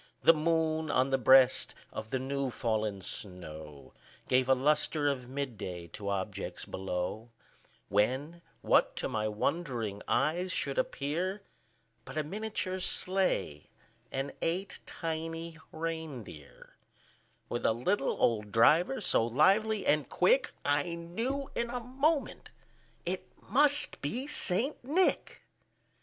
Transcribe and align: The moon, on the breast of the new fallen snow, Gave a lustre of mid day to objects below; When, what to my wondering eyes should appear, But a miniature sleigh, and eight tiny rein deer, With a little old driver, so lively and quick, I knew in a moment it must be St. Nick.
The 0.23 0.33
moon, 0.33 0.89
on 0.89 1.11
the 1.11 1.19
breast 1.19 1.75
of 1.93 2.09
the 2.09 2.17
new 2.17 2.49
fallen 2.49 3.01
snow, 3.01 3.93
Gave 4.27 4.49
a 4.49 4.55
lustre 4.55 5.07
of 5.07 5.29
mid 5.29 5.59
day 5.59 5.89
to 5.89 6.09
objects 6.09 6.65
below; 6.65 7.29
When, 7.87 8.41
what 8.63 8.95
to 8.95 9.07
my 9.07 9.27
wondering 9.27 10.01
eyes 10.07 10.51
should 10.51 10.79
appear, 10.79 11.43
But 12.03 12.17
a 12.17 12.23
miniature 12.23 12.79
sleigh, 12.79 13.69
and 14.11 14.33
eight 14.41 14.79
tiny 14.87 15.59
rein 15.71 16.23
deer, 16.23 16.75
With 17.47 17.63
a 17.63 17.71
little 17.73 18.19
old 18.19 18.51
driver, 18.51 19.01
so 19.01 19.23
lively 19.27 19.85
and 19.85 20.09
quick, 20.09 20.51
I 20.65 20.95
knew 20.95 21.47
in 21.53 21.69
a 21.69 21.79
moment 21.79 22.49
it 23.05 23.27
must 23.39 24.01
be 24.01 24.25
St. 24.25 24.83
Nick. 24.83 25.43